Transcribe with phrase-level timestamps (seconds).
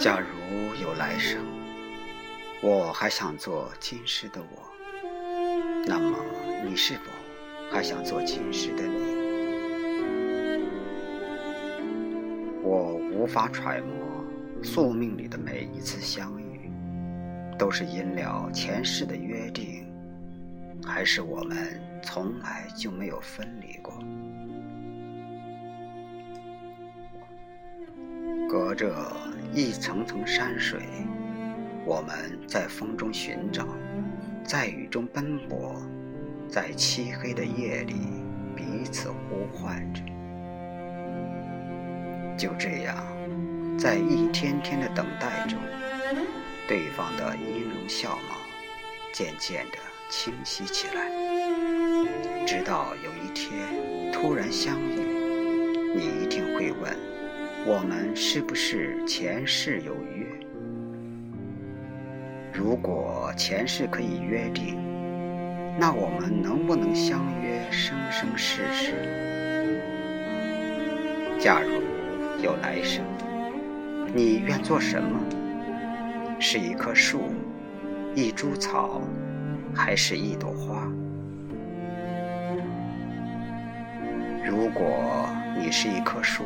[0.00, 1.44] 假如有来生，
[2.62, 4.72] 我还想做今世的我，
[5.86, 6.16] 那么
[6.66, 7.02] 你是否
[7.70, 8.98] 还想做今世的你？
[12.62, 14.24] 我无法揣摩
[14.64, 16.70] 宿命里的每一次相遇，
[17.58, 19.86] 都是因了前世的约定，
[20.82, 23.92] 还是我们从来就没有分离过？
[28.50, 28.92] 隔着
[29.54, 30.80] 一层层山水，
[31.86, 33.64] 我们在风中寻找，
[34.42, 35.80] 在雨中奔波，
[36.48, 37.94] 在漆黑的夜里
[38.56, 40.02] 彼此呼唤着。
[42.36, 42.96] 就这样，
[43.78, 45.56] 在一天天的等待中，
[46.66, 48.34] 对方的音容笑貌
[49.12, 51.08] 渐渐地清晰起来，
[52.44, 54.98] 直到有一天突然相遇，
[55.94, 56.98] 你一定会问。
[57.66, 60.26] 我们是不是前世有约？
[62.52, 64.78] 如果前世可以约定，
[65.78, 68.94] 那我们能不能相约生生世世？
[71.38, 71.82] 假如
[72.42, 73.04] 有来生，
[74.14, 75.20] 你愿做什么？
[76.40, 77.34] 是一棵树，
[78.14, 79.02] 一株草，
[79.74, 80.90] 还是一朵花？
[84.46, 86.44] 如果你是一棵树，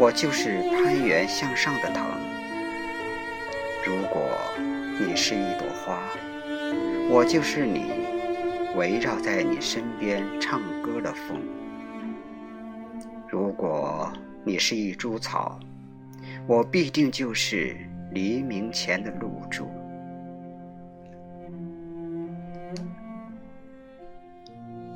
[0.00, 2.02] 我就是攀援向上的藤。
[3.84, 4.30] 如果
[4.98, 6.00] 你是一朵花，
[7.10, 7.92] 我就是你
[8.78, 11.38] 围绕在你身边唱歌的风。
[13.28, 14.10] 如果
[14.42, 15.60] 你是一株草，
[16.46, 17.76] 我必定就是
[18.12, 19.68] 黎明前的露珠。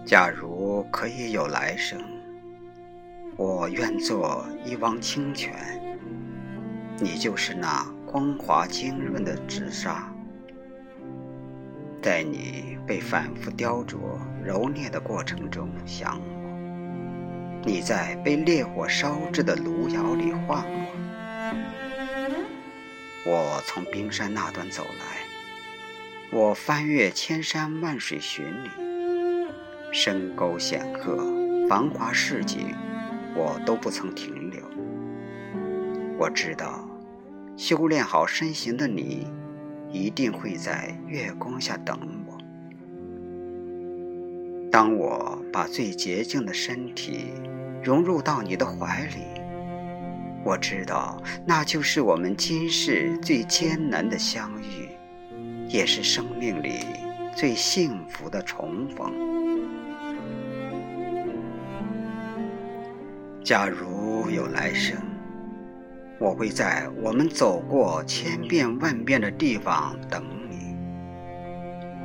[0.07, 2.03] 假如可以有来生。
[3.37, 5.53] 我愿做一汪清泉，
[7.01, 10.09] 你就是那光滑晶润的纸砂。
[12.01, 13.97] 在你被反复雕琢、
[14.45, 20.87] 揉捏的过程中想我，你在被烈火烧制的炉窑里唤我。
[23.27, 25.25] 我从冰山那端走来，
[26.31, 28.71] 我翻越千山万水寻你，
[29.93, 31.19] 深沟险壑、
[31.69, 32.84] 繁华市井。
[33.37, 34.61] 我都不曾停留。
[36.19, 36.89] 我知道，
[37.57, 39.27] 修炼好身形的你，
[39.91, 42.39] 一定会在月光下等我。
[44.71, 47.33] 当我把最洁净的身体
[47.83, 49.41] 融入到你的怀里，
[50.45, 54.89] 我知道，那就是我们今世最艰难的相遇，
[55.69, 56.81] 也是生命里
[57.37, 59.34] 最幸福的重逢。
[63.45, 64.97] 假如有来生，
[66.19, 70.75] 我会在我们走过千遍万遍的地方等你；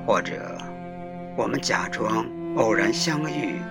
[0.05, 0.57] 或者，
[1.37, 2.25] 我们假装
[2.57, 3.61] 偶然相遇，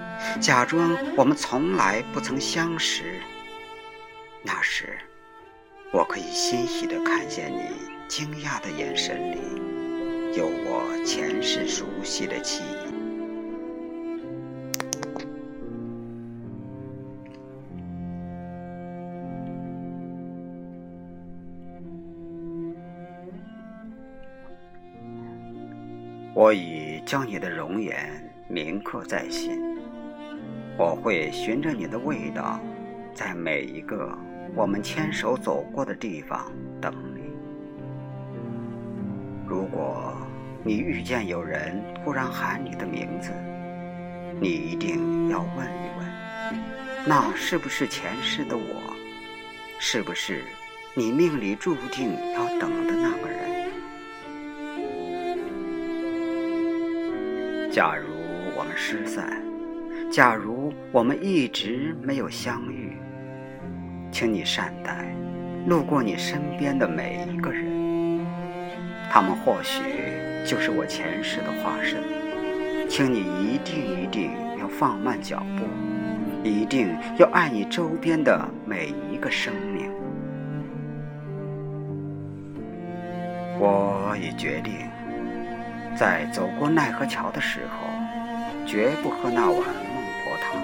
[0.40, 3.20] 假装我们从来不曾相识。
[4.42, 4.96] 那时，
[5.92, 7.64] 我可以欣喜地看见你
[8.08, 9.38] 惊讶的眼神里，
[10.34, 13.07] 有我前世熟悉的记忆。
[26.38, 28.08] 我已将你的容颜
[28.46, 29.76] 铭刻在心，
[30.76, 32.60] 我会循着你的味道，
[33.12, 34.16] 在每一个
[34.54, 36.46] 我们牵手走过的地方
[36.80, 37.22] 等你。
[39.48, 40.14] 如果
[40.62, 43.32] 你遇见有人突然喊你的名字，
[44.40, 46.06] 你一定要问一问，
[47.04, 48.94] 那是不是前世的我？
[49.80, 50.44] 是不是
[50.94, 53.47] 你命里注定要等的那个人？
[57.78, 58.08] 假如
[58.56, 59.40] 我们失散，
[60.10, 62.96] 假如我们一直没有相遇，
[64.10, 65.06] 请你善待
[65.68, 68.26] 路过你身边的每一个人，
[69.08, 69.80] 他们或许
[70.44, 72.00] 就是我前世的化身。
[72.88, 75.64] 请你一定一定要放慢脚步，
[76.42, 79.88] 一定要爱你周边的每一个生命。
[83.60, 84.97] 我已决定。
[85.98, 87.88] 在走过奈何桥的时候，
[88.64, 89.64] 绝不喝那碗孟
[90.22, 90.62] 婆汤。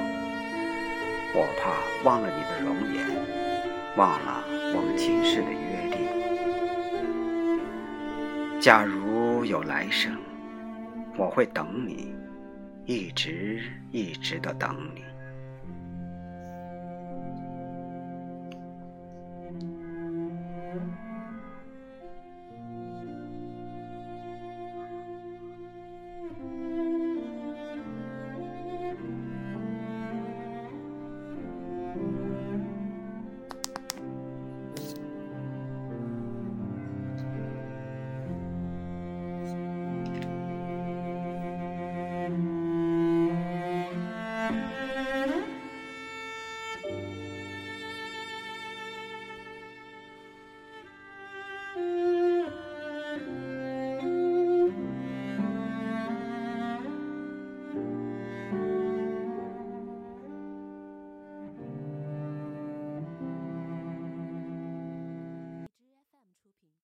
[1.34, 1.72] 我怕
[2.08, 3.04] 忘了你的容颜，
[3.96, 4.44] 忘了
[4.76, 6.06] 我们今世的约定。
[8.60, 10.16] 假如有来生，
[11.16, 12.14] 我会等你，
[12.84, 13.60] 一直
[13.90, 15.02] 一直的等你。